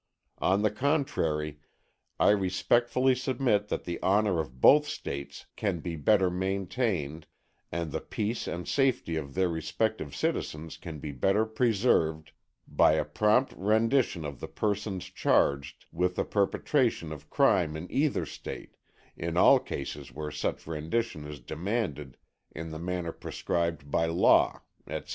[0.39, 1.59] On the contrary,
[2.19, 7.27] I respectfully submit that the honor of both States can be better maintained,
[7.71, 12.31] and the peace and safety of their respective citizens can be better preserved,
[12.67, 18.25] by a prompt rendition of the persons charged with the perpetration of crime in either
[18.25, 18.77] State,
[19.15, 22.17] in all cases where such rendition is demanded
[22.49, 25.09] in the manner prescribed by law" etc.